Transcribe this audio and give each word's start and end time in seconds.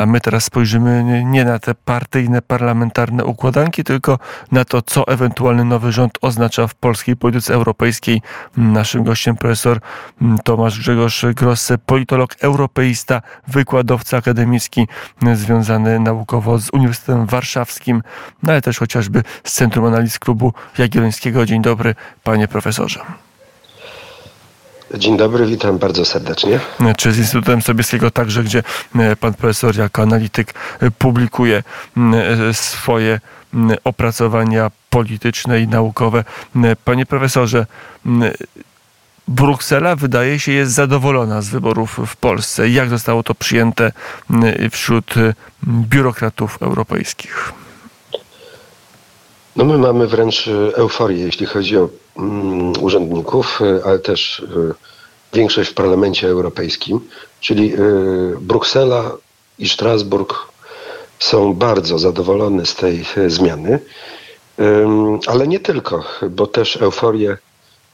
A 0.00 0.06
my 0.06 0.20
teraz 0.20 0.44
spojrzymy 0.44 1.22
nie 1.24 1.44
na 1.44 1.58
te 1.58 1.74
partyjne, 1.74 2.42
parlamentarne 2.42 3.24
układanki, 3.24 3.84
tylko 3.84 4.18
na 4.52 4.64
to, 4.64 4.82
co 4.82 5.08
ewentualny 5.08 5.64
nowy 5.64 5.92
rząd 5.92 6.18
oznacza 6.20 6.66
w 6.66 6.74
polskiej 6.74 7.16
polityce 7.16 7.54
europejskiej. 7.54 8.22
Naszym 8.56 9.04
gościem 9.04 9.36
profesor 9.36 9.80
Tomasz 10.44 10.78
Grzegorz 10.78 11.24
Grosse, 11.34 11.78
politolog, 11.78 12.36
europeista, 12.40 13.22
wykładowca 13.48 14.16
akademicki 14.16 14.88
związany 15.34 16.00
naukowo 16.00 16.58
z 16.58 16.70
Uniwersytetem 16.72 17.26
Warszawskim, 17.26 18.02
no 18.42 18.52
ale 18.52 18.62
też 18.62 18.78
chociażby 18.78 19.22
z 19.44 19.52
Centrum 19.52 19.84
Analiz 19.84 20.18
Klubu 20.18 20.52
Jagiellońskiego. 20.78 21.46
Dzień 21.46 21.62
dobry, 21.62 21.94
panie 22.24 22.48
profesorze. 22.48 23.00
Dzień 24.98 25.16
dobry, 25.16 25.46
witam 25.46 25.78
bardzo 25.78 26.04
serdecznie. 26.04 26.60
Czy 26.96 27.12
z 27.12 27.18
Instytutem 27.18 27.62
Sobieskiego 27.62 28.10
także, 28.10 28.42
gdzie 28.44 28.62
e, 28.96 29.16
pan 29.16 29.34
profesor 29.34 29.76
jako 29.76 30.02
analityk 30.02 30.54
e, 30.80 30.90
publikuje 30.90 31.62
e, 31.96 32.54
swoje 32.54 33.20
opracowania 33.84 34.70
polityczne 34.90 35.60
i 35.60 35.68
naukowe. 35.68 36.24
Panie 36.84 37.06
profesorze, 37.06 37.66
Bruksela 39.28 39.96
wydaje 39.96 40.38
się 40.40 40.52
jest 40.52 40.72
zadowolona 40.72 41.42
z 41.42 41.48
wyborów 41.48 42.00
w 42.06 42.16
Polsce. 42.16 42.68
Jak 42.68 42.90
zostało 42.90 43.22
to 43.22 43.34
przyjęte 43.34 43.92
wśród 44.70 45.14
biurokratów 45.66 46.62
europejskich? 46.62 47.52
No 49.56 49.64
my 49.64 49.78
mamy 49.78 50.06
wręcz 50.06 50.48
euforię, 50.76 51.24
jeśli 51.24 51.46
chodzi 51.46 51.76
o 51.76 51.88
urzędników, 52.80 53.60
ale 53.84 53.98
też 53.98 54.42
większość 55.32 55.70
w 55.70 55.74
Parlamencie 55.74 56.28
Europejskim, 56.28 57.00
czyli 57.40 57.74
y, 57.74 57.78
Bruksela 58.40 59.12
i 59.58 59.68
Strasburg 59.68 60.52
są 61.18 61.54
bardzo 61.54 61.98
zadowolone 61.98 62.66
z 62.66 62.74
tej 62.74 63.04
zmiany, 63.26 63.78
ale 65.26 65.46
nie 65.48 65.60
tylko, 65.60 66.04
bo 66.30 66.46
też 66.46 66.76
euforię, 66.76 67.36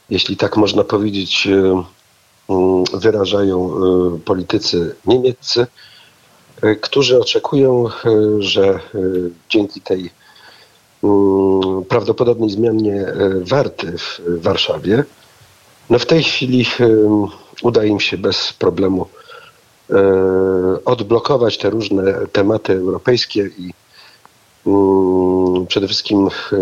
jeśli 0.09 0.37
tak 0.37 0.57
można 0.57 0.83
powiedzieć, 0.83 1.47
y, 1.47 1.51
mm, 2.49 2.83
wyrażają 2.93 3.71
y, 4.15 4.19
politycy 4.19 4.95
niemieccy, 5.05 5.67
którzy 6.81 7.19
oczekują, 7.19 7.85
że 8.39 8.79
dzięki 9.49 9.81
tej 9.81 9.99
mm, 9.99 10.18
prawdopodobnej 11.89 12.49
zmianie 12.49 13.05
warty 13.41 13.97
w 13.97 14.21
Warszawie 14.41 15.03
no 15.89 15.99
w 15.99 16.05
tej 16.05 16.23
chwili 16.23 16.65
uda 17.61 17.83
im 17.83 17.99
się 17.99 18.17
bez 18.17 18.53
problemu 18.53 19.07
e, 19.89 19.95
odblokować 20.85 21.57
te 21.57 21.69
różne 21.69 22.27
tematy 22.31 22.73
europejskie 22.73 23.49
i 23.57 23.73
mm, 24.67 25.67
przede 25.67 25.87
wszystkim 25.87 26.27
e, 26.27 26.57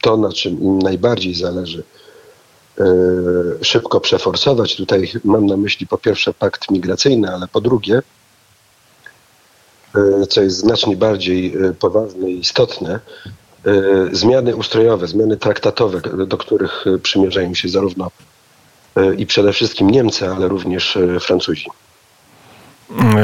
to, 0.00 0.16
na 0.16 0.32
czym 0.32 0.62
im 0.62 0.78
najbardziej 0.78 1.34
zależy, 1.34 1.82
e, 2.80 2.84
szybko 3.62 4.00
przeforsować. 4.00 4.76
Tutaj 4.76 5.12
mam 5.24 5.46
na 5.46 5.56
myśli 5.56 5.86
po 5.86 5.98
pierwsze 5.98 6.34
pakt 6.34 6.70
migracyjny, 6.70 7.34
ale 7.34 7.48
po 7.48 7.60
drugie, 7.60 8.02
co 10.28 10.42
jest 10.42 10.56
znacznie 10.56 10.96
bardziej 10.96 11.54
poważne 11.78 12.30
i 12.30 12.38
istotne, 12.38 13.00
E, 13.66 14.08
zmiany 14.12 14.56
ustrojowe, 14.56 15.06
zmiany 15.06 15.36
traktatowe, 15.36 16.00
do 16.26 16.36
których 16.36 16.84
e, 16.86 16.98
przymierzają 16.98 17.54
się 17.54 17.68
zarówno 17.68 18.10
e, 18.96 19.14
i 19.14 19.26
przede 19.26 19.52
wszystkim 19.52 19.90
Niemcy, 19.90 20.28
ale 20.28 20.48
również 20.48 20.98
Francuzi. 21.20 21.66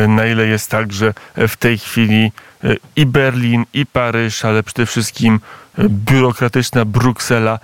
Na 0.08 0.26
ile 0.26 0.46
jest 0.46 0.70
tak, 0.70 0.92
że 0.92 1.14
w 1.36 1.56
tej 1.56 1.78
chwili 1.78 2.32
i 2.96 3.06
Berlin, 3.06 3.64
i 3.74 3.86
Paryż, 3.86 4.44
ale 4.44 4.62
przede 4.62 4.86
wszystkim 4.86 5.40
biurokratyczna 5.78 6.84
Bruksela 6.84 7.58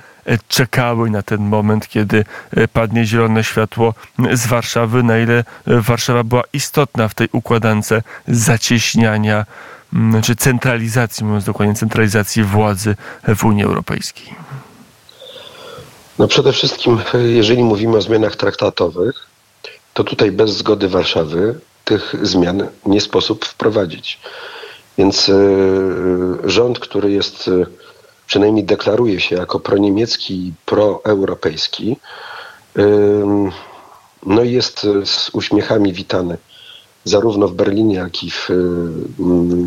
czekały 0.49 1.11
na 1.11 1.23
ten 1.23 1.41
moment, 1.41 1.89
kiedy 1.89 2.25
padnie 2.73 3.05
zielone 3.05 3.45
światło 3.45 3.95
z 4.33 4.47
Warszawy, 4.47 5.03
na 5.03 5.19
ile 5.19 5.45
Warszawa 5.67 6.25
była 6.25 6.43
istotna 6.53 7.09
w 7.09 7.15
tej 7.15 7.29
układance 7.33 7.93
zacieśniania 8.29 9.47
znaczy 9.93 10.37
centralizacji, 10.37 11.25
mówiąc 11.25 11.45
dokładnie, 11.45 11.75
centralizacji 11.75 12.43
władzy 12.43 12.97
w 13.37 13.45
Unii 13.45 13.65
Europejskiej? 13.65 14.35
No 16.19 16.29
przede 16.29 16.53
wszystkim, 16.53 16.99
jeżeli 17.27 17.63
mówimy 17.65 17.97
o 17.97 18.03
zmianach 18.03 18.37
traktatowych, 18.37 19.27
to 19.95 20.05
tutaj 20.05 20.33
bez 20.33 20.57
zgody 20.57 20.89
Warszawy 20.89 21.61
tych 21.91 22.15
zmian 22.23 22.69
nie 22.87 23.01
sposób 23.01 23.45
wprowadzić. 23.45 24.21
Więc 24.99 25.29
y, 25.29 25.35
rząd, 26.45 26.79
który 26.79 27.11
jest, 27.11 27.49
y, 27.49 27.67
przynajmniej 28.27 28.65
deklaruje 28.65 29.21
się 29.21 29.37
jako 29.37 29.61
proniemiecki 29.61 30.35
i 30.35 30.53
proeuropejski, 30.67 31.97
y, 32.79 32.83
no 34.27 34.43
jest 34.43 34.87
z 35.05 35.31
uśmiechami 35.33 35.93
witany 35.93 36.39
zarówno 37.05 37.49
w 37.49 37.55
Berlinie, 37.55 37.95
jak 37.95 38.25
i 38.25 38.31
w 38.31 38.49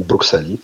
Brukseli. 0.08 0.58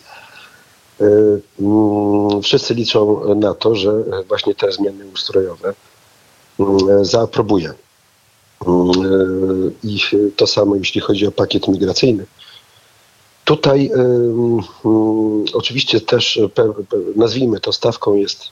E, 1.01 2.41
wszyscy 2.41 2.73
liczą 2.73 3.35
na 3.35 3.53
to, 3.53 3.75
że 3.75 3.91
właśnie 4.27 4.55
te 4.55 4.71
zmiany 4.71 5.07
ustrojowe 5.13 5.73
zaaprobuje. 7.01 7.73
E, 8.61 8.71
I 9.83 9.99
to 10.35 10.47
samo 10.47 10.75
jeśli 10.75 11.01
chodzi 11.01 11.27
o 11.27 11.31
pakiet 11.31 11.67
migracyjny. 11.67 12.25
Tutaj 13.45 13.91
oczywiście 15.53 16.01
też, 16.01 16.39
nazwijmy 17.15 17.59
to 17.59 17.73
stawką 17.73 18.15
jest 18.15 18.43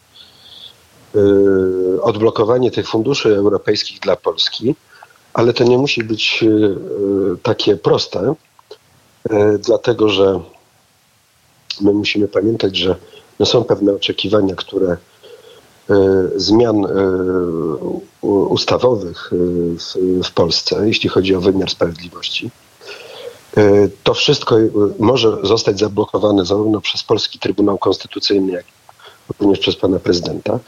e, 1.15 2.01
odblokowanie 2.01 2.71
tych 2.71 2.89
funduszy 2.89 3.35
europejskich 3.35 3.99
dla 3.99 4.15
Polski 4.15 4.75
ale 5.37 5.53
to 5.53 5.63
nie 5.63 5.77
musi 5.77 6.03
być 6.03 6.43
e, 6.43 6.47
e, 6.47 7.37
takie 7.43 7.75
proste, 7.75 8.33
e, 9.29 9.57
dlatego 9.57 10.09
że 10.09 10.39
my 11.81 11.93
musimy 11.93 12.27
pamiętać, 12.27 12.77
że 12.77 12.95
no 13.39 13.45
są 13.45 13.63
pewne 13.63 13.93
oczekiwania, 13.93 14.55
które 14.55 14.97
zmian 16.35 16.87
ustawowych 18.21 19.31
w 20.23 20.31
Polsce, 20.31 20.87
jeśli 20.87 21.09
chodzi 21.09 21.35
o 21.35 21.41
wymiar 21.41 21.69
sprawiedliwości. 21.69 22.51
To 24.03 24.13
wszystko 24.13 24.57
może 24.99 25.37
zostać 25.43 25.79
zablokowane 25.79 26.45
zarówno 26.45 26.81
przez 26.81 27.03
Polski 27.03 27.39
Trybunał 27.39 27.77
Konstytucyjny, 27.77 28.51
jak 28.51 28.65
również 29.39 29.59
przez 29.59 29.75
pana 29.75 29.99
prezydenta. 29.99 30.59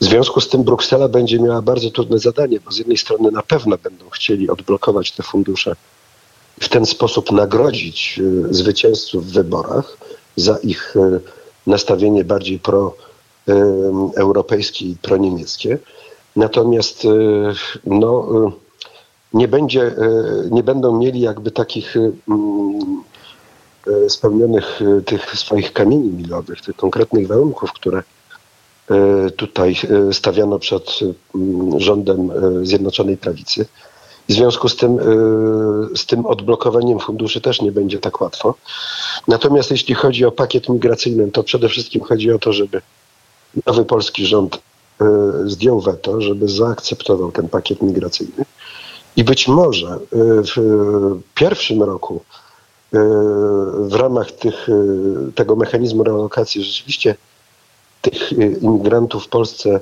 W 0.00 0.04
związku 0.04 0.40
z 0.40 0.48
tym 0.48 0.62
Bruksela 0.62 1.08
będzie 1.08 1.38
miała 1.38 1.62
bardzo 1.62 1.90
trudne 1.90 2.18
zadanie, 2.18 2.60
bo 2.60 2.72
z 2.72 2.78
jednej 2.78 2.96
strony 2.96 3.30
na 3.30 3.42
pewno 3.42 3.78
będą 3.78 4.10
chcieli 4.10 4.50
odblokować 4.50 5.12
te 5.12 5.22
fundusze 5.22 5.76
w 6.60 6.68
ten 6.68 6.86
sposób 6.86 7.32
nagrodzić 7.32 8.20
zwycięzców 8.50 9.26
w 9.26 9.32
wyborach 9.32 9.96
za 10.36 10.58
ich 10.58 10.94
nastawienie 11.66 12.24
bardziej 12.24 12.58
proeuropejskie 12.58 13.13
y, 13.48 14.84
i 14.84 14.96
proniemieckie. 15.02 15.78
Natomiast 16.36 17.06
no, 17.84 18.26
nie, 19.32 19.48
będzie, 19.48 19.94
nie 20.50 20.62
będą 20.62 20.98
mieli 20.98 21.20
jakby 21.20 21.50
takich 21.50 21.96
spełnionych 24.08 24.80
tych 25.06 25.38
swoich 25.38 25.72
kamieni 25.72 26.08
milowych, 26.08 26.60
tych 26.60 26.76
konkretnych 26.76 27.26
warunków, 27.26 27.72
które 27.72 28.02
tutaj 29.36 29.76
stawiano 30.12 30.58
przed 30.58 30.98
mm, 31.34 31.80
rządem 31.80 32.30
Zjednoczonej 32.62 33.16
Prawicy. 33.16 33.66
w 34.28 34.32
związku 34.32 34.68
z 34.68 34.76
tym, 34.76 34.98
z 35.96 36.06
tym 36.06 36.26
odblokowaniem 36.26 36.98
funduszy 36.98 37.40
też 37.40 37.62
nie 37.62 37.72
będzie 37.72 37.98
tak 37.98 38.20
łatwo. 38.20 38.54
Natomiast 39.28 39.70
jeśli 39.70 39.94
chodzi 39.94 40.24
o 40.24 40.32
pakiet 40.32 40.68
migracyjny, 40.68 41.30
to 41.30 41.42
przede 41.42 41.68
wszystkim 41.68 42.00
chodzi 42.00 42.32
o 42.32 42.38
to, 42.38 42.52
żeby 42.52 42.80
nowy 43.66 43.84
polski 43.84 44.26
rząd 44.26 44.60
zdjął 45.44 45.80
weto, 45.80 46.20
żeby 46.20 46.48
zaakceptował 46.48 47.32
ten 47.32 47.48
pakiet 47.48 47.82
migracyjny. 47.82 48.44
I 49.16 49.24
być 49.24 49.48
może 49.48 49.98
w 50.56 50.56
pierwszym 51.34 51.82
roku 51.82 52.20
w 53.78 53.94
ramach 53.94 54.32
tych, 54.32 54.68
tego 55.34 55.56
mechanizmu 55.56 56.04
relokacji 56.04 56.64
rzeczywiście 56.64 57.14
tych 58.04 58.32
y, 58.32 58.58
imigrantów 58.62 59.24
w 59.24 59.28
Polsce 59.28 59.80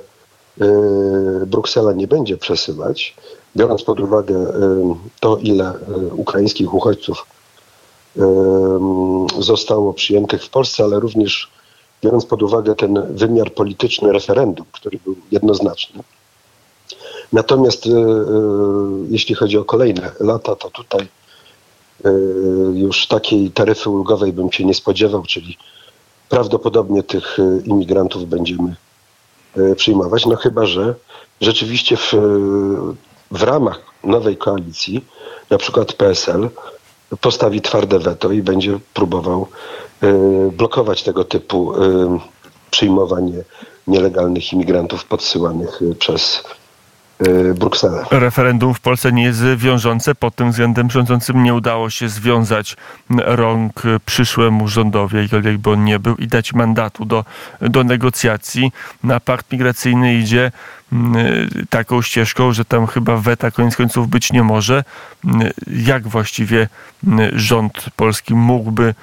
y, 0.61 1.45
Bruksela 1.45 1.93
nie 1.93 2.07
będzie 2.07 2.37
przesyłać, 2.37 3.15
biorąc 3.55 3.83
pod 3.83 3.99
uwagę 3.99 4.35
y, 4.35 4.49
to, 5.19 5.37
ile 5.37 5.73
ukraińskich 6.11 6.73
uchodźców 6.73 7.25
zostało 9.39 9.93
przyjętych 9.93 10.43
w 10.43 10.49
Polsce, 10.49 10.83
ale 10.83 10.99
również 10.99 11.51
biorąc 12.03 12.25
pod 12.25 12.43
uwagę 12.43 12.75
ten 12.75 13.15
wymiar 13.15 13.53
polityczny 13.53 14.11
referendum, 14.11 14.65
który 14.71 14.99
był 15.05 15.15
jednoznaczny. 15.31 16.03
Natomiast 17.33 17.89
jeśli 19.09 19.35
chodzi 19.35 19.57
o 19.57 19.65
kolejne 19.65 20.11
lata, 20.19 20.55
to 20.55 20.69
tutaj 20.69 21.07
już 22.73 23.07
takiej 23.07 23.51
taryfy 23.51 23.89
ulgowej 23.89 24.33
bym 24.33 24.51
się 24.51 24.65
nie 24.65 24.73
spodziewał, 24.73 25.23
czyli 25.23 25.57
prawdopodobnie 26.29 27.03
tych 27.03 27.37
imigrantów 27.65 28.29
będziemy 28.29 28.75
przyjmować, 29.75 30.25
no 30.25 30.35
chyba, 30.35 30.65
że 30.65 30.95
rzeczywiście 31.41 31.97
w, 31.97 32.13
w 33.31 33.43
ramach 33.43 33.81
nowej 34.03 34.37
koalicji, 34.37 35.05
na 35.49 35.57
przykład 35.57 35.93
PSL, 35.93 36.49
postawi 37.21 37.61
twarde 37.61 37.99
weto 37.99 38.31
i 38.31 38.41
będzie 38.41 38.79
próbował 38.93 39.47
blokować 40.51 41.03
tego 41.03 41.23
typu 41.23 41.73
przyjmowanie 42.71 43.43
nielegalnych 43.87 44.53
imigrantów 44.53 45.05
podsyłanych 45.05 45.81
y, 45.81 45.95
przez 45.95 46.43
Brukselę. 47.55 48.05
Referendum 48.11 48.73
w 48.73 48.79
Polsce 48.79 49.11
nie 49.11 49.23
jest 49.23 49.43
wiążące. 49.55 50.15
Pod 50.15 50.35
tym 50.35 50.51
względem 50.51 50.91
rządzącym 50.91 51.43
nie 51.43 51.53
udało 51.53 51.89
się 51.89 52.09
związać 52.09 52.75
rąk 53.09 53.81
przyszłemu 54.05 54.67
rządowi, 54.67 55.17
jakkolwiek 55.17 55.57
by 55.57 55.69
on 55.69 55.83
nie 55.83 55.99
był, 55.99 56.15
i 56.15 56.27
dać 56.27 56.53
mandatu 56.53 57.05
do, 57.05 57.25
do 57.61 57.83
negocjacji. 57.83 58.71
Na 59.03 59.19
pakt 59.19 59.51
migracyjny 59.51 60.15
idzie 60.15 60.51
taką 61.69 62.01
ścieżką, 62.01 62.53
że 62.53 62.65
tam 62.65 62.87
chyba 62.87 63.17
weta 63.17 63.51
koniec 63.51 63.75
końców 63.75 64.07
być 64.07 64.31
nie 64.31 64.43
może. 64.43 64.83
Y, 65.25 65.53
jak 65.67 66.07
właściwie 66.07 66.67
y, 67.07 67.09
rząd 67.33 67.85
polski 67.95 68.35
mógłby 68.35 68.95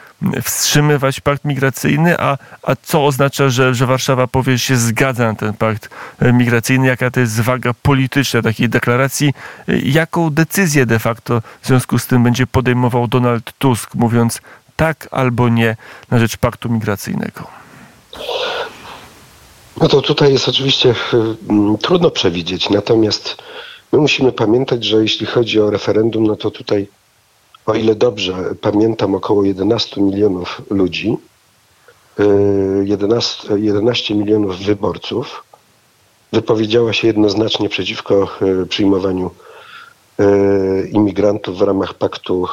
wstrzymywać 0.43 1.21
pakt 1.21 1.45
migracyjny, 1.45 2.21
a, 2.21 2.39
a 2.63 2.77
co 2.83 3.07
oznacza, 3.07 3.49
że, 3.49 3.75
że 3.75 3.87
Warszawa 3.87 4.27
powie, 4.27 4.53
że 4.53 4.59
się 4.59 4.77
zgadza 4.77 5.25
na 5.25 5.35
ten 5.35 5.55
pakt 5.55 5.91
migracyjny? 6.33 6.87
Jaka 6.87 7.11
to 7.11 7.21
jest 7.21 7.41
waga 7.41 7.75
polityczna 7.83 8.43
takiej 8.43 8.69
deklaracji? 8.69 9.35
Jaką 9.83 10.31
decyzję 10.31 10.87
de 10.87 10.99
facto 10.99 11.43
w 11.63 11.67
związku 11.67 11.99
z 11.99 12.07
tym 12.07 12.23
będzie 12.23 12.47
podejmował 12.47 13.09
Donald 13.09 13.53
Tusk, 13.59 13.95
mówiąc 13.95 14.41
tak 14.77 15.09
albo 15.11 15.49
nie 15.49 15.77
na 16.11 16.19
rzecz 16.19 16.37
paktu 16.37 16.69
migracyjnego? 16.69 17.47
No 19.81 19.89
to 19.89 20.03
tutaj 20.03 20.33
jest 20.33 20.49
oczywiście 20.49 20.95
hmm, 20.95 21.79
trudno 21.79 22.11
przewidzieć, 22.11 22.71
natomiast 22.71 23.37
my 23.93 23.99
musimy 23.99 24.33
pamiętać, 24.33 24.85
że 24.85 25.03
jeśli 25.03 25.27
chodzi 25.27 25.61
o 25.61 25.71
referendum, 25.71 26.27
no 26.27 26.37
to 26.37 26.51
tutaj, 26.51 26.89
o 27.67 27.75
ile 27.75 27.95
dobrze 27.95 28.55
pamiętam, 28.61 29.15
około 29.15 29.45
11 29.45 30.01
milionów 30.01 30.63
ludzi, 30.71 31.17
11, 32.85 33.55
y, 33.55 33.61
11 33.61 34.15
milionów 34.15 34.59
wyborców 34.59 35.45
wypowiedziała 36.33 36.93
się 36.93 37.07
jednoznacznie 37.07 37.69
przeciwko 37.69 38.29
y, 38.63 38.67
przyjmowaniu 38.67 39.31
y, 40.21 40.91
imigrantów 40.93 41.59
w 41.59 41.63
ramach 41.63 41.95
paktu 41.95 42.47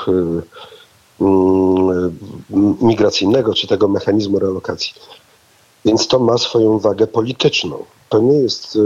mm, 1.22 2.18
migracyjnego 2.82 3.54
czy 3.54 3.68
tego 3.68 3.88
mechanizmu 3.88 4.40
relokacji. 4.40 4.94
Więc 5.88 6.08
to 6.08 6.20
ma 6.20 6.38
swoją 6.38 6.80
wagę 6.80 7.08
polityczną. 7.08 7.84
To 8.10 8.20
nie 8.20 8.38
jest, 8.38 8.76
y, 8.76 8.80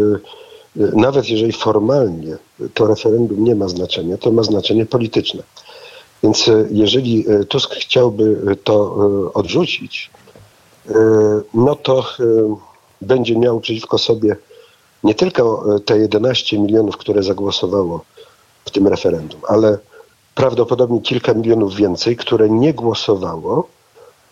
y, 0.81 0.91
nawet 0.95 1.29
jeżeli 1.29 1.51
formalnie 1.51 2.37
to 2.73 2.87
referendum 2.87 3.43
nie 3.43 3.55
ma 3.55 3.67
znaczenia, 3.67 4.17
to 4.17 4.31
ma 4.31 4.43
znaczenie 4.43 4.85
polityczne. 4.85 5.43
Więc 6.23 6.47
y, 6.47 6.67
jeżeli 6.71 7.25
Tusk 7.49 7.75
chciałby 7.75 8.57
to 8.63 8.95
odrzucić, 9.33 10.11
no 11.53 11.75
to 11.75 12.05
będzie 13.01 13.35
miał 13.37 13.59
przeciwko 13.59 13.97
sobie 13.97 14.35
nie 15.03 15.15
tylko 15.15 15.65
te 15.85 15.97
11 15.97 16.59
milionów, 16.59 16.97
które 16.97 17.23
zagłosowało 17.23 18.01
w 18.65 18.71
tym 18.71 18.87
referendum, 18.87 19.41
ale 19.47 19.77
prawdopodobnie 20.35 21.01
kilka 21.01 21.33
milionów 21.33 21.75
więcej, 21.75 22.15
które 22.15 22.49
nie 22.49 22.73
głosowało, 22.73 23.67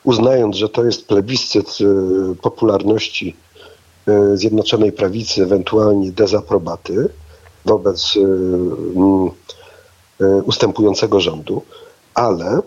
uznając, 0.09 0.56
że 0.56 0.69
to 0.69 0.83
jest 0.83 1.07
plebiscyt 1.07 1.77
y, 1.81 2.35
popularności 2.35 3.35
y, 4.07 4.38
Zjednoczonej 4.38 4.91
Prawicy, 4.91 5.44
ewentualnie 5.44 6.11
dezaprobaty 6.11 7.09
wobec 7.65 8.13
mm, 8.17 9.29
ustępującego 10.45 11.19
rządu, 11.19 11.61
ale 12.13 12.61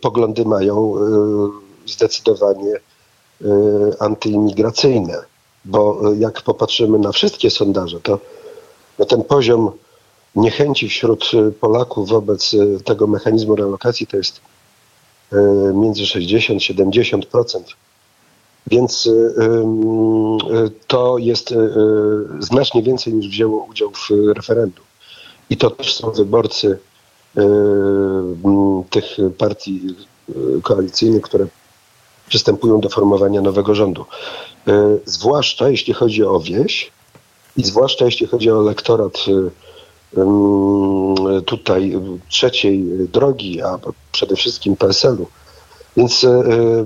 poglądy 0.00 0.44
mają 0.44 0.94
zdecydowanie 1.86 2.74
antyimigracyjne, 4.00 5.14
bo 5.64 6.00
jak 6.18 6.42
popatrzymy 6.42 6.98
na 6.98 7.12
wszystkie 7.12 7.50
sondaże, 7.50 8.00
to 8.00 8.18
no 8.98 9.04
ten 9.04 9.22
poziom 9.22 9.70
niechęci 10.36 10.88
wśród 10.88 11.30
Polaków 11.60 12.08
wobec 12.08 12.56
tego 12.84 13.06
mechanizmu 13.06 13.56
relokacji 13.56 14.06
to 14.06 14.16
jest 14.16 14.40
E, 14.40 14.53
między 15.74 16.06
60 16.06 16.60
70%. 16.60 17.60
Więc 18.66 19.06
e, 19.06 19.42
e, 19.42 20.70
to 20.86 21.18
jest 21.18 21.54
znacznie 22.38 22.82
więcej 22.82 23.14
niż 23.14 23.28
wzięło 23.28 23.64
udział 23.64 23.90
w 23.90 24.10
referendum. 24.36 24.84
I 25.50 25.56
to 25.56 25.70
też 25.70 25.94
są 25.94 26.10
wyborcy 26.10 26.78
tych 28.90 29.04
partii 29.38 29.80
koalicyjnych, 30.62 31.22
które 31.22 31.46
przystępują 32.28 32.80
do 32.80 32.88
formowania 32.88 33.40
nowego 33.40 33.74
rządu. 33.74 34.04
Zwłaszcza 35.04 35.68
jeśli 35.68 35.94
chodzi 35.94 36.24
o 36.24 36.40
wieś 36.40 36.92
i 37.56 37.64
zwłaszcza 37.64 38.04
jeśli 38.04 38.26
chodzi 38.26 38.50
o 38.50 38.60
elektorat 38.60 39.18
tutaj 41.46 41.96
trzeciej 42.28 42.84
drogi, 43.12 43.62
a 43.62 43.78
przede 44.12 44.36
wszystkim 44.36 44.76
PSL-u. 44.76 45.26
Więc 45.96 46.24
e, 46.24 46.28
e, 46.28 46.40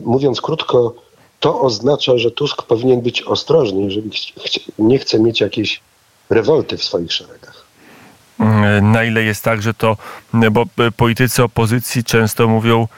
mówiąc 0.05 0.41
krótko, 0.41 0.95
to 1.41 1.61
oznacza, 1.61 2.19
że 2.19 2.31
Tusk 2.31 2.63
powinien 2.63 3.01
być 3.01 3.23
ostrożny, 3.23 3.83
jeżeli 3.83 4.11
nie 4.79 4.99
chce 4.99 5.21
mieć 5.21 5.41
jakiejś 5.41 5.81
rewolty 6.31 6.77
w 6.77 6.85
swoich 6.85 7.13
szeregach. 7.13 7.65
Mm, 8.39 8.93
na 8.93 9.05
ile 9.05 9.23
jest 9.23 9.45
tak, 9.45 9.63
że 9.63 9.75
to, 9.75 9.97
bo 10.53 10.65
politycy 10.97 11.43
opozycji 11.43 12.05
często 12.05 12.49
mówią, 12.49 12.89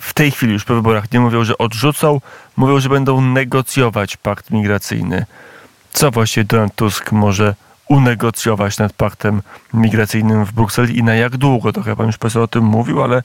w 0.00 0.14
tej 0.14 0.30
chwili 0.30 0.52
już 0.52 0.64
po 0.64 0.74
wyborach 0.74 1.12
nie 1.12 1.20
mówią, 1.20 1.44
że 1.44 1.58
odrzucą, 1.58 2.20
mówią, 2.56 2.80
że 2.80 2.88
będą 2.88 3.20
negocjować 3.20 4.16
pakt 4.16 4.50
migracyjny. 4.50 5.26
Co 5.92 6.10
właściwie 6.10 6.44
Donald 6.44 6.74
Tusk 6.74 7.12
może 7.12 7.54
unegocjować 7.88 8.78
nad 8.78 8.92
paktem 8.92 9.42
migracyjnym 9.74 10.44
w 10.44 10.52
Brukseli 10.52 10.98
i 10.98 11.02
na 11.02 11.14
jak 11.14 11.36
długo? 11.36 11.72
Trochę 11.72 11.96
pan 11.96 12.06
już 12.06 12.18
profesor 12.18 12.42
o 12.42 12.48
tym 12.48 12.64
mówił, 12.64 13.02
ale, 13.02 13.22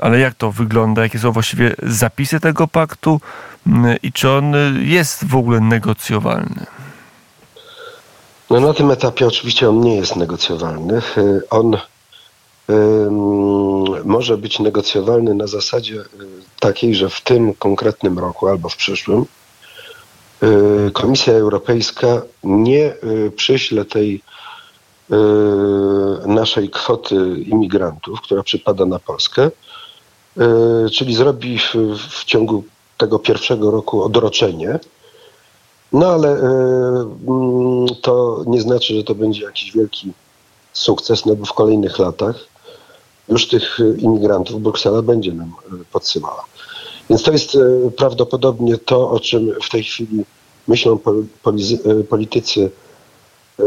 ale 0.00 0.18
jak 0.18 0.34
to 0.34 0.52
wygląda? 0.52 1.02
Jakie 1.02 1.18
są 1.18 1.32
właściwie 1.32 1.74
zapisy 1.82 2.40
tego 2.40 2.68
paktu 2.68 3.20
mm, 3.66 3.96
i 4.02 4.12
czy 4.12 4.30
on 4.30 4.54
jest 4.80 5.24
w 5.24 5.36
ogóle 5.36 5.60
negocjowalny? 5.60 6.66
No 8.50 8.60
na 8.60 8.74
tym 8.74 8.90
etapie 8.90 9.26
oczywiście 9.26 9.68
on 9.68 9.80
nie 9.80 9.96
jest 9.96 10.16
negocjowalny. 10.16 11.02
On 11.50 11.76
może 14.04 14.38
być 14.38 14.58
negocjowalny 14.58 15.34
na 15.34 15.46
zasadzie 15.46 15.94
y, 15.94 16.04
takiej, 16.60 16.94
że 16.94 17.10
w 17.10 17.20
tym 17.20 17.54
konkretnym 17.54 18.18
roku 18.18 18.48
albo 18.48 18.68
w 18.68 18.76
przyszłym 18.76 19.24
Y, 19.24 19.41
Komisja 20.92 21.32
Europejska 21.32 22.22
nie 22.44 22.94
y, 23.04 23.32
przyśle 23.36 23.84
tej 23.84 24.22
y, 25.12 25.14
naszej 26.26 26.70
kwoty 26.70 27.16
imigrantów, 27.46 28.20
która 28.20 28.42
przypada 28.42 28.86
na 28.86 28.98
Polskę, 28.98 29.50
czyli 30.92 31.14
zrobi 31.14 31.58
w, 31.58 31.74
w 32.10 32.24
ciągu 32.24 32.64
tego 32.98 33.18
pierwszego 33.18 33.70
roku 33.70 34.02
odroczenie. 34.02 34.78
No 35.92 36.06
ale 36.06 36.28
mm, 36.28 37.86
to 38.02 38.44
nie 38.46 38.60
znaczy, 38.60 38.94
że 38.94 39.04
to 39.04 39.14
będzie 39.14 39.44
jakiś 39.44 39.72
wielki 39.72 40.12
sukces, 40.72 41.26
no 41.26 41.34
bo 41.34 41.46
w 41.46 41.52
kolejnych 41.52 41.98
latach 41.98 42.36
już 43.28 43.48
tych 43.48 43.78
imigrantów 43.98 44.62
Bruksela 44.62 45.02
będzie 45.02 45.32
nam 45.32 45.54
podsyłała. 45.92 46.44
Więc 47.12 47.22
to 47.22 47.32
jest 47.32 47.54
e, 47.54 47.90
prawdopodobnie 47.90 48.78
to, 48.78 49.10
o 49.10 49.20
czym 49.20 49.52
w 49.62 49.70
tej 49.70 49.82
chwili 49.82 50.24
myślą 50.68 50.98
e, 50.98 52.04
politycy 52.04 52.70
e, 53.58 53.62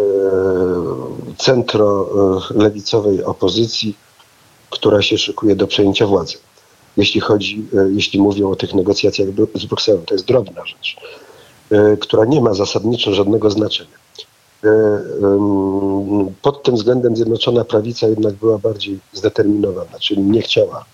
centro-lewicowej 1.37 3.23
opozycji, 3.23 3.95
która 4.69 5.01
się 5.01 5.17
szykuje 5.17 5.55
do 5.55 5.67
przejęcia 5.67 6.07
władzy. 6.07 6.37
Jeśli 6.97 7.21
chodzi, 7.21 7.67
jeśli 7.89 8.21
mówią 8.21 8.51
o 8.51 8.55
tych 8.55 8.73
negocjacjach 8.73 9.29
z 9.55 9.65
Brukselą, 9.65 10.01
to 10.05 10.13
jest 10.13 10.25
drobna 10.25 10.65
rzecz, 10.65 10.95
która 11.99 12.25
nie 12.25 12.41
ma 12.41 12.53
zasadniczo 12.53 13.13
żadnego 13.13 13.49
znaczenia. 13.49 13.97
Pod 16.41 16.63
tym 16.63 16.75
względem 16.75 17.15
Zjednoczona 17.15 17.65
Prawica 17.65 18.07
jednak 18.07 18.33
była 18.33 18.57
bardziej 18.57 18.99
zdeterminowana, 19.13 19.99
czyli 19.99 20.21
nie 20.21 20.41
chciała 20.41 20.85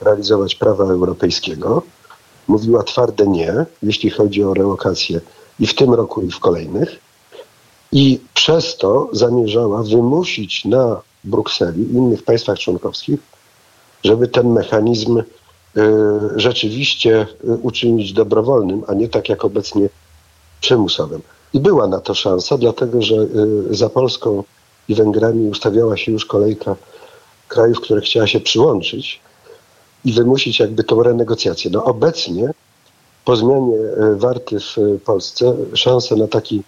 realizować 0.00 0.54
prawa 0.54 0.84
europejskiego. 0.84 1.82
Mówiła 2.48 2.82
twarde 2.82 3.26
nie, 3.26 3.66
jeśli 3.82 4.10
chodzi 4.10 4.44
o 4.44 4.54
relokację 4.54 5.20
i 5.60 5.66
w 5.66 5.74
tym 5.74 5.94
roku, 5.94 6.22
i 6.22 6.30
w 6.30 6.40
kolejnych. 6.40 6.98
I 7.92 8.20
przez 8.34 8.76
to 8.76 9.08
zamierzała 9.12 9.82
wymusić 9.82 10.64
na 10.64 11.00
Brukseli 11.24 11.82
i 11.82 11.94
innych 11.94 12.22
państwach 12.22 12.58
członkowskich, 12.58 13.20
żeby 14.04 14.28
ten 14.28 14.52
mechanizm 14.52 15.22
rzeczywiście 16.36 17.26
uczynić 17.62 18.12
dobrowolnym, 18.12 18.82
a 18.86 18.94
nie 18.94 19.08
tak 19.08 19.28
jak 19.28 19.44
obecnie 19.44 19.88
przymusowym. 20.60 21.22
I 21.54 21.60
była 21.60 21.86
na 21.86 22.00
to 22.00 22.14
szansa, 22.14 22.58
dlatego 22.58 23.02
że 23.02 23.26
za 23.70 23.88
Polską 23.88 24.44
i 24.88 24.94
Węgrami 24.94 25.48
ustawiała 25.48 25.96
się 25.96 26.12
już 26.12 26.24
kolejka 26.24 26.76
krajów, 27.48 27.80
które 27.80 28.00
chciała 28.00 28.26
się 28.26 28.40
przyłączyć 28.40 29.20
i 30.04 30.12
wymusić 30.12 30.60
jakby 30.60 30.84
tą 30.84 31.02
renegocjację. 31.02 31.70
No 31.70 31.84
obecnie 31.84 32.50
po 33.24 33.36
zmianie 33.36 33.76
e, 33.76 34.16
warty 34.16 34.60
w 34.60 34.76
Polsce 35.04 35.56
szanse 35.74 36.16
na 36.16 36.28
taki 36.28 36.62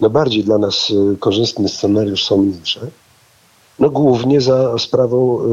no 0.00 0.10
bardziej 0.10 0.44
dla 0.44 0.58
nas 0.58 0.92
e, 1.12 1.16
korzystny 1.16 1.68
scenariusz 1.68 2.24
są 2.24 2.36
mniejsze. 2.42 2.80
No 3.78 3.90
głównie 3.90 4.40
za 4.40 4.78
sprawą 4.78 5.40
e, 5.40 5.44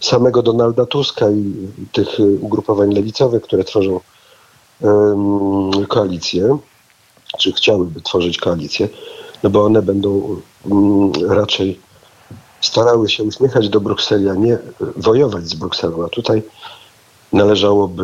samego 0.00 0.42
Donalda 0.42 0.86
Tuska 0.86 1.30
i 1.30 1.68
tych 1.92 2.08
ugrupowań 2.40 2.94
lewicowych, 2.94 3.42
które 3.42 3.64
tworzą 3.64 4.00
koalicję, 5.88 6.58
czy 7.38 7.52
chciałyby 7.52 8.00
tworzyć 8.00 8.38
koalicję, 8.38 8.88
no 9.42 9.50
bo 9.50 9.64
one 9.64 9.82
będą 9.82 10.36
mm, 10.66 11.12
raczej 11.28 11.80
starały 12.60 13.08
się 13.08 13.22
uśmiechać 13.22 13.68
do 13.68 13.80
Brukseli, 13.80 14.28
a 14.28 14.34
nie 14.34 14.58
wojować 14.96 15.48
z 15.48 15.54
Brukselą. 15.54 16.04
A 16.04 16.08
tutaj 16.08 16.42
należałoby 17.32 18.02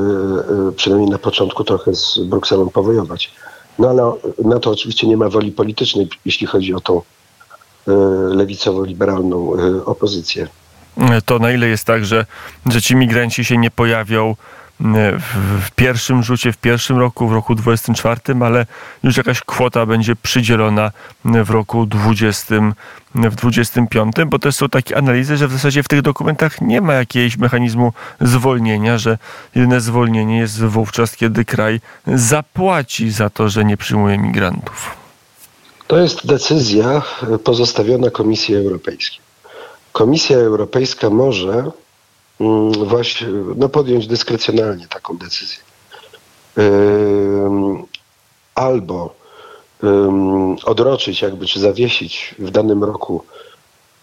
e, 0.69 0.73
przynajmniej 0.73 1.11
na 1.11 1.19
początku 1.19 1.65
trochę 1.65 1.95
z 1.95 2.19
Brukselą 2.19 2.69
powojować. 2.69 3.31
No 3.79 3.89
ale 3.89 4.13
na 4.45 4.59
to 4.59 4.71
oczywiście 4.71 5.07
nie 5.07 5.17
ma 5.17 5.29
woli 5.29 5.53
politycznej, 5.53 6.09
jeśli 6.25 6.47
chodzi 6.47 6.75
o 6.75 6.81
tą 6.81 6.97
e, 6.99 7.03
lewicowo-liberalną 8.35 9.59
e, 9.59 9.85
opozycję. 9.85 10.49
To 11.25 11.39
na 11.39 11.53
ile 11.53 11.69
jest 11.69 11.85
tak, 11.85 12.05
że, 12.05 12.27
że 12.67 12.83
ci 12.83 12.97
migranci 12.97 13.45
się 13.45 13.59
nie 13.59 13.71
pojawią 13.71 14.37
w, 15.61 15.71
pierwszym 15.77 16.23
rzucie, 16.23 16.53
w 16.53 16.57
pierwszym 16.57 16.99
roku, 16.99 17.29
w 17.29 17.33
roku 17.33 17.55
24, 17.55 18.21
ale 18.41 18.67
już 19.03 19.17
jakaś 19.17 19.41
kwota 19.41 19.87
będzie 19.87 20.17
przydzielona 20.17 20.91
w 21.25 21.51
roku 21.51 21.87
20, 21.87 22.55
w 23.15 23.35
25, 23.35 24.15
bo 24.27 24.39
też 24.39 24.55
są 24.55 24.69
takie 24.69 24.97
analizy, 24.97 25.37
że 25.37 25.49
w 25.49 25.53
zasadzie 25.53 25.83
w 25.83 25.89
tych 25.89 26.03
dokumentach 26.03 26.61
nie 26.61 26.81
ma 26.81 26.95
jakiegoś 26.95 27.37
mechanizmu 27.37 27.93
zwolnienia, 28.21 28.99
że 28.99 29.19
jedyne 29.55 29.81
zwolnienie 29.81 30.39
jest 30.39 30.65
wówczas, 30.65 31.17
kiedy 31.17 31.45
kraj 31.45 31.81
zapłaci 32.07 33.11
za 33.11 33.31
to, 33.31 33.49
że 33.49 33.65
nie 33.65 33.77
przyjmuje 33.77 34.19
migrantów. 34.19 34.97
To 35.87 35.99
jest 35.99 36.27
decyzja 36.27 37.03
pozostawiona 37.45 38.11
Komisji 38.11 38.57
Europejskiej. 38.57 39.21
Komisja 39.93 40.37
Europejska 40.37 41.11
może 41.11 41.71
właśnie 42.87 43.27
no 43.57 43.69
podjąć 43.69 44.07
dyskrecjonalnie 44.07 44.89
taką 44.89 45.17
decyzję. 45.17 45.59
Albo 48.55 49.15
odroczyć 50.65 51.23
jakby, 51.23 51.47
czy 51.47 51.61
zawiesić 51.61 52.35
w 52.39 52.51
danym 52.51 52.85
roku 52.85 53.25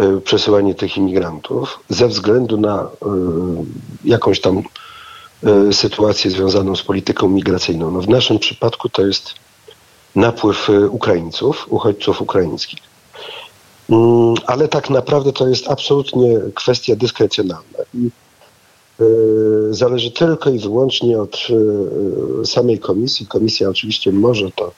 y, 0.01 0.21
przesyłanie 0.21 0.75
tych 0.75 0.98
imigrantów 0.98 1.79
ze 1.89 2.07
względu 2.07 2.57
na 2.57 2.83
y, 2.83 2.88
jakąś 4.05 4.41
tam 4.41 4.63
y, 5.69 5.74
sytuację 5.74 6.31
związaną 6.31 6.75
z 6.75 6.83
polityką 6.83 7.29
migracyjną. 7.29 7.91
No 7.91 8.01
w 8.01 8.09
naszym 8.09 8.39
przypadku 8.39 8.89
to 8.89 9.05
jest 9.05 9.33
napływ 10.15 10.69
Ukraińców, 10.89 11.65
uchodźców 11.69 12.21
ukraińskich. 12.21 12.79
Mm, 13.89 14.36
ale 14.46 14.67
tak 14.67 14.89
naprawdę 14.89 15.34
to 15.34 15.48
jest 15.48 15.67
absolutnie 15.67 16.39
kwestia 16.55 16.96
dyskrecjonalna. 16.96 17.79
I 17.93 18.10
e, 19.00 19.03
zależy 19.69 20.12
tylko 20.12 20.50
i 20.50 20.60
wyłącznie 20.60 21.22
od 21.22 21.48
e, 22.41 22.46
samej 22.46 22.79
komisji. 22.79 23.27
Komisja 23.27 23.69
oczywiście 23.69 24.12
może 24.12 24.51
to 24.51 24.72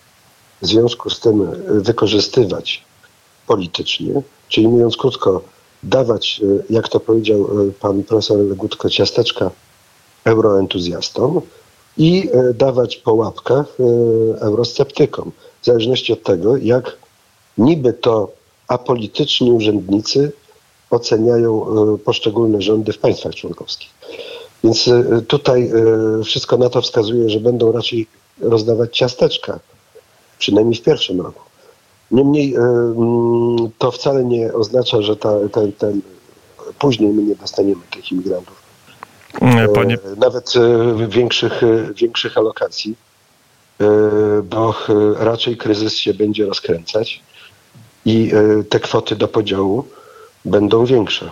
w 0.62 0.68
związku 0.68 1.10
z 1.10 1.20
tym 1.20 1.48
wykorzystywać 1.82 2.84
politycznie, 3.48 4.22
czyli 4.48 4.68
mówiąc 4.68 4.98
krótko, 4.98 5.41
dawać, 5.84 6.41
e, 6.44 6.74
jak 6.74 6.89
to 6.89 7.00
powiedział 7.00 7.50
pan 7.80 8.03
profesor 8.03 8.38
Legutko, 8.38 8.89
ciasteczka 8.89 9.51
euroentuzjastom 10.24 11.41
i 11.98 12.30
dawać 12.53 12.98
po 12.98 13.13
łapkach 13.13 13.77
eurosceptykom, 14.39 15.32
w 15.62 15.65
zależności 15.65 16.13
od 16.13 16.24
tego, 16.24 16.58
jak 16.58 16.98
niby 17.58 17.94
to 17.94 18.40
apolityczni 18.71 19.51
urzędnicy 19.51 20.31
oceniają 20.89 21.65
e, 21.67 21.97
poszczególne 21.97 22.61
rządy 22.61 22.93
w 22.93 22.97
państwach 22.97 23.35
członkowskich. 23.35 23.89
Więc 24.63 24.87
e, 24.87 25.21
tutaj 25.27 25.69
e, 25.69 26.23
wszystko 26.23 26.57
na 26.57 26.69
to 26.69 26.81
wskazuje, 26.81 27.29
że 27.29 27.39
będą 27.39 27.71
raczej 27.71 28.07
rozdawać 28.41 28.97
ciasteczka, 28.97 29.59
przynajmniej 30.37 30.75
w 30.75 30.83
pierwszym 30.83 31.21
roku. 31.21 31.41
Niemniej 32.11 32.55
mm, 32.55 33.69
to 33.77 33.91
wcale 33.91 34.23
nie 34.23 34.53
oznacza, 34.53 35.01
że 35.01 35.15
ta, 35.15 35.33
ten, 35.51 35.71
ten, 35.71 36.01
później 36.79 37.13
my 37.13 37.23
nie 37.23 37.35
dostaniemy 37.35 37.81
tych 37.91 38.11
imigrantów. 38.11 38.61
Panie... 39.73 39.97
Nawet 40.17 40.53
większych, 41.07 41.61
większych 41.95 42.37
alokacji, 42.37 42.95
bo 44.43 44.75
raczej 45.15 45.57
kryzys 45.57 45.97
się 45.97 46.13
będzie 46.13 46.45
rozkręcać 46.45 47.23
i 48.05 48.31
e, 48.60 48.63
te 48.63 48.79
kwoty 48.79 49.15
do 49.15 49.27
podziału 49.27 49.88
będą 50.46 50.86
większe. 50.86 51.31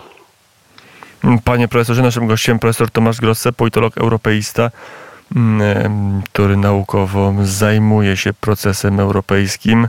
Panie 1.44 1.68
profesorze, 1.68 2.02
naszym 2.02 2.26
gościem 2.26 2.58
profesor 2.58 2.90
Tomasz 2.90 3.20
Grosse, 3.20 3.52
politolog 3.52 3.98
europeista, 3.98 4.70
mm, 5.36 6.22
który 6.22 6.56
naukowo 6.56 7.34
zajmuje 7.42 8.16
się 8.16 8.32
procesem 8.32 9.00
europejskim. 9.00 9.88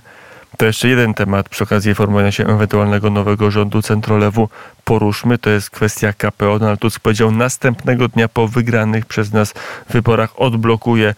To 0.61 0.65
jeszcze 0.65 0.87
jeden 0.87 1.13
temat 1.13 1.49
przy 1.49 1.63
okazji 1.63 1.95
formowania 1.95 2.31
się 2.31 2.47
ewentualnego 2.47 3.09
nowego 3.09 3.51
rządu 3.51 3.81
centrolewu 3.81 4.49
poruszmy. 4.83 5.37
To 5.37 5.49
jest 5.49 5.69
kwestia 5.69 6.13
KPO. 6.13 6.59
Donald 6.59 6.79
Tusk 6.79 6.99
powiedział, 6.99 7.31
następnego 7.31 8.07
dnia 8.07 8.27
po 8.27 8.47
wygranych 8.47 9.05
przez 9.05 9.31
nas 9.33 9.53
wyborach 9.89 10.39
odblokuje 10.39 11.15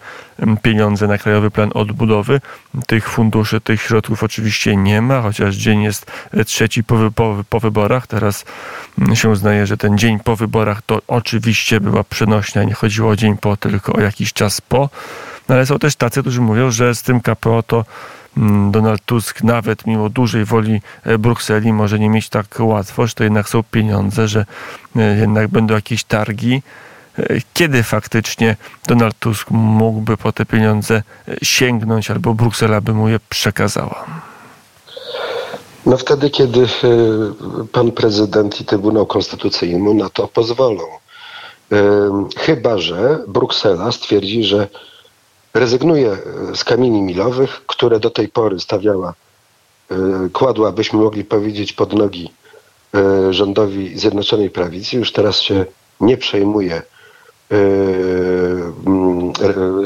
pieniądze 0.62 1.06
na 1.06 1.18
Krajowy 1.18 1.50
Plan 1.50 1.70
Odbudowy. 1.74 2.40
Tych 2.86 3.08
funduszy, 3.08 3.60
tych 3.60 3.82
środków 3.82 4.22
oczywiście 4.22 4.76
nie 4.76 5.02
ma, 5.02 5.20
chociaż 5.20 5.56
dzień 5.56 5.82
jest 5.82 6.12
e, 6.32 6.44
trzeci 6.44 6.84
po, 6.84 7.10
po, 7.14 7.44
po 7.48 7.60
wyborach. 7.60 8.06
Teraz 8.06 8.44
się 9.14 9.28
uznaje, 9.28 9.66
że 9.66 9.76
ten 9.76 9.98
dzień 9.98 10.18
po 10.20 10.36
wyborach 10.36 10.82
to 10.82 11.02
oczywiście 11.08 11.80
była 11.80 12.04
przenośnia. 12.04 12.64
Nie 12.64 12.74
chodziło 12.74 13.10
o 13.10 13.16
dzień 13.16 13.36
po, 13.36 13.56
tylko 13.56 13.92
o 13.92 14.00
jakiś 14.00 14.32
czas 14.32 14.60
po. 14.60 14.90
No 15.48 15.54
ale 15.54 15.66
są 15.66 15.78
też 15.78 15.96
tacy, 15.96 16.20
którzy 16.20 16.40
mówią, 16.40 16.70
że 16.70 16.94
z 16.94 17.02
tym 17.02 17.20
KPO 17.20 17.62
to 17.62 17.84
Mm, 17.84 18.23
Donald 18.70 19.04
Tusk 19.04 19.42
nawet 19.42 19.86
mimo 19.86 20.08
dużej 20.08 20.44
woli 20.44 20.80
e, 21.04 21.18
Brukseli 21.18 21.72
może 21.72 21.98
nie 21.98 22.08
mieć 22.08 22.28
tak 22.28 22.46
łatwo, 22.58 23.06
że 23.06 23.14
to 23.14 23.24
jednak 23.24 23.48
są 23.48 23.62
pieniądze, 23.62 24.28
że 24.28 24.46
e, 24.96 25.16
jednak 25.16 25.48
będą 25.48 25.74
jakieś 25.74 26.04
targi. 26.04 26.62
E, 27.18 27.36
kiedy 27.54 27.82
faktycznie 27.82 28.56
Donald 28.86 29.18
Tusk 29.18 29.50
mógłby 29.50 30.16
po 30.16 30.32
te 30.32 30.46
pieniądze 30.46 31.02
sięgnąć 31.42 32.10
albo 32.10 32.34
Bruksela 32.34 32.80
by 32.80 32.94
mu 32.94 33.08
je 33.08 33.20
przekazała? 33.30 34.04
No 35.86 35.96
wtedy, 35.96 36.30
kiedy 36.30 36.66
pan 37.72 37.92
prezydent 37.92 38.60
i 38.60 38.64
Trybunał 38.64 39.06
Konstytucyjny 39.06 39.78
mu 39.78 39.94
na 39.94 40.10
to 40.10 40.28
pozwolą. 40.28 40.82
Chyba, 42.36 42.78
że 42.78 43.18
Bruksela 43.28 43.92
stwierdzi, 43.92 44.44
że 44.44 44.68
rezygnuje 45.54 46.12
e, 46.12 46.56
z 46.56 46.64
kamieni 46.64 47.02
milowych, 47.02 47.62
które 47.66 48.00
do 48.00 48.10
tej 48.10 48.28
pory 48.28 48.60
stawiała, 48.60 49.14
e, 49.90 49.96
kładła, 50.32 50.72
byśmy 50.72 50.98
mogli 50.98 51.24
powiedzieć, 51.24 51.72
pod 51.72 51.92
nogi 51.92 52.30
e, 52.94 53.32
rządowi 53.32 53.98
Zjednoczonej 53.98 54.50
Prawicy. 54.50 54.96
Już 54.96 55.12
teraz 55.12 55.40
się 55.40 55.64
nie 56.00 56.16
przejmuje 56.16 56.82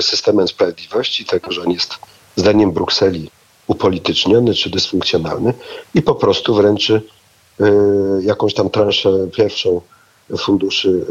systemem 0.01 0.49
sprawiedliwości, 0.49 1.25
tego, 1.25 1.53
że 1.53 1.63
on 1.63 1.71
jest 1.71 1.95
zdaniem 2.37 2.73
Brukseli 2.73 3.31
upolityczniony 3.67 4.55
czy 4.55 4.71
dysfunkcjonalny 4.71 5.55
i 5.95 6.03
po 6.03 6.15
prostu 6.15 6.55
wręczy 6.55 7.03
jakąś 8.21 8.55
tam 8.55 8.71
transzę 8.71 9.11
pierwszą 9.37 9.81
funduszy 10.39 11.07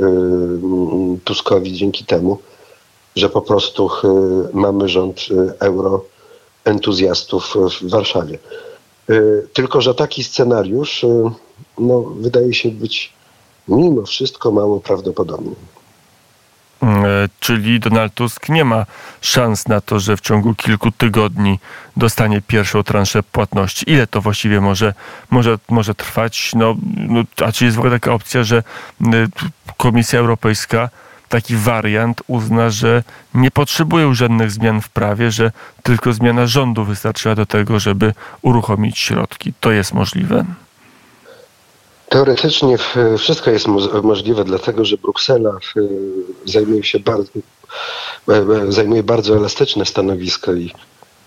Tuskowi 1.23 1.73
dzięki 1.73 2.05
temu, 2.05 2.39
że 3.17 3.29
po 3.29 3.41
prostu 3.41 3.89
y, 3.89 3.89
mamy 4.53 4.89
rząd 4.89 5.19
y, 5.19 5.53
euroentuzjastów 5.59 7.55
w 7.81 7.89
Warszawie. 7.89 8.39
Y, 9.09 9.47
tylko, 9.53 9.81
że 9.81 9.95
taki 9.95 10.23
scenariusz 10.23 11.05
no, 11.77 12.01
wydaje 12.01 12.53
się 12.53 12.69
być 12.69 13.13
mimo 13.67 14.05
wszystko 14.05 14.51
mało 14.51 14.79
prawdopodobny. 14.79 15.55
E, 16.83 17.29
czyli 17.39 17.79
Donald 17.79 18.13
Tusk 18.13 18.49
nie 18.49 18.65
ma 18.65 18.85
szans 19.21 19.67
na 19.67 19.81
to, 19.81 19.99
że 19.99 20.17
w 20.17 20.21
ciągu 20.21 20.55
kilku 20.55 20.91
tygodni 20.91 21.59
dostanie 21.97 22.41
pierwszą 22.47 22.83
transzę 22.83 23.23
płatności. 23.23 23.91
Ile 23.91 24.07
to 24.07 24.21
właściwie 24.21 24.61
może, 24.61 24.93
może, 25.29 25.57
może 25.69 25.95
trwać? 25.95 26.51
No, 26.55 26.75
no, 26.95 27.23
a 27.45 27.51
czy 27.51 27.65
jest 27.65 27.77
w 27.77 27.79
ogóle 27.79 27.93
taka 27.99 28.13
opcja, 28.13 28.43
że 28.43 28.63
Komisja 29.77 30.19
Europejska 30.19 30.89
taki 31.29 31.55
wariant 31.55 32.21
uzna, 32.27 32.69
że 32.69 33.03
nie 33.33 33.51
potrzebuje 33.51 34.15
żadnych 34.15 34.51
zmian 34.51 34.81
w 34.81 34.89
prawie, 34.89 35.31
że 35.31 35.51
tylko 35.83 36.13
zmiana 36.13 36.47
rządu 36.47 36.83
wystarczyła 36.83 37.35
do 37.35 37.45
tego, 37.45 37.79
żeby 37.79 38.13
uruchomić 38.41 38.99
środki. 38.99 39.53
To 39.59 39.71
jest 39.71 39.93
możliwe. 39.93 40.45
Teoretycznie 42.09 42.77
wszystko 43.17 43.51
jest 43.51 43.67
możliwe, 44.03 44.43
dlatego 44.43 44.85
że 44.85 44.97
Bruksela 44.97 45.51
zajmuje 46.45 46.83
się 46.83 46.99
bardzo, 46.99 47.31
zajmuje 48.69 49.03
bardzo 49.03 49.37
elastyczne 49.37 49.85
stanowisko 49.85 50.53
i 50.53 50.71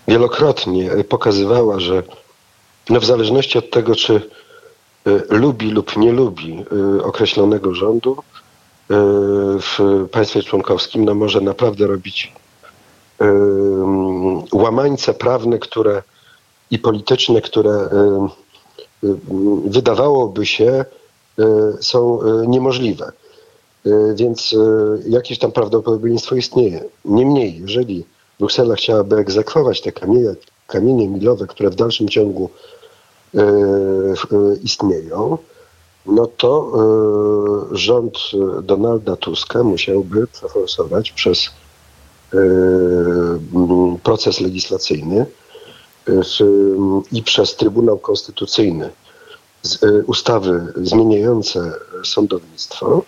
wielokrotnie 0.07 0.89
pokazywała, 1.09 1.79
że 1.79 2.03
no 2.89 2.99
w 2.99 3.05
zależności 3.05 3.57
od 3.57 3.69
tego, 3.69 3.95
czy 3.95 4.13
y, 5.07 5.21
lubi 5.29 5.71
lub 5.71 5.97
nie 5.97 6.11
lubi 6.11 6.65
określonego 7.03 7.75
rządu 7.75 8.17
w 8.89 10.07
państwie 10.11 10.43
członkowskim, 10.43 11.05
no 11.05 11.15
może 11.15 11.41
naprawdę 11.41 11.87
robić 11.87 12.33
łamańce 14.53 15.13
prawne, 15.13 15.59
które 15.59 16.03
i 16.71 16.79
polityczne, 16.79 17.41
które 17.41 17.89
wydawałoby 19.65 20.45
się 20.45 20.65
e, 20.65 20.85
są 21.81 22.21
e, 22.21 22.47
niemożliwe. 22.47 23.11
E, 23.85 23.89
więc 24.15 24.55
jakieś 25.09 25.39
tam 25.39 25.51
prawdopodobieństwo 25.51 26.35
istnieje. 26.35 26.83
Niemniej, 27.05 27.61
jeżeli 27.61 28.05
Bruksela 28.39 28.75
chciałaby 28.75 29.15
egzekwować 29.15 29.81
te 29.81 29.91
kamienie, 29.91 30.35
kamienie 30.67 31.07
milowe, 31.07 31.47
które 31.47 31.69
w 31.69 31.75
dalszym 31.75 32.09
ciągu 32.09 32.49
istnieją, 34.63 35.37
no 36.05 36.27
to 36.27 36.71
rząd 37.71 38.17
Donalda 38.63 39.15
Tuska 39.15 39.63
musiałby 39.63 40.27
przeforsować 40.27 41.11
przez 41.11 41.49
proces 44.03 44.39
legislacyjny 44.39 45.25
i 47.11 47.23
przez 47.23 47.55
Trybunał 47.55 47.97
Konstytucyjny 47.97 48.89
y, 49.83 50.03
ustawy 50.05 50.73
zmieniające 50.75 51.73
sądownictwo, 52.03 53.01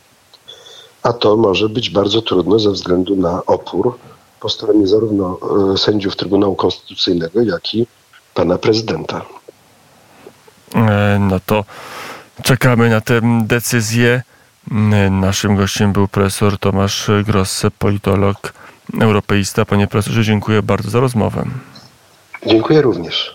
a 1.04 1.14
to 1.14 1.38
może 1.38 1.70
być 1.70 1.90
bardzo 1.90 2.22
trudno 2.22 2.60
ze 2.60 2.72
względu 2.72 3.16
na 3.16 3.46
opór 3.46 3.98
po 4.40 4.50
stronie 4.50 4.88
zarówno 4.88 5.38
y, 5.74 5.78
sędziów 5.78 6.16
Trybunału 6.16 6.56
Konstytucyjnego, 6.56 7.42
jak 7.42 7.76
i 7.76 7.88
pana 8.34 8.58
prezydenta. 8.58 9.26
E, 10.76 11.18
no 11.30 11.40
to 11.46 11.64
czekamy 12.42 12.90
na 12.90 13.02
tę 13.02 13.22
decyzję. 13.46 14.22
Naszym 15.12 15.56
gościem 15.56 15.94
był 15.94 16.08
profesor 16.08 16.58
Tomasz 16.60 17.12
Grosse, 17.26 17.72
politolog, 17.72 18.54
europeista. 19.02 19.66
Panie 19.66 19.88
profesorze, 19.88 20.24
dziękuję 20.24 20.62
bardzo 20.62 20.90
za 20.90 21.00
rozmowę. 21.00 21.46
Dziękuję 22.46 22.82
również. 22.82 23.32